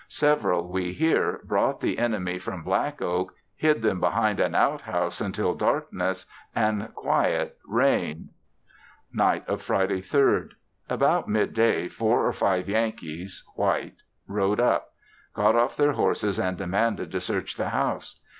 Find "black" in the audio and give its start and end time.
2.63-3.03